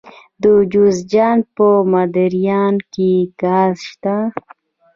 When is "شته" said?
3.89-4.15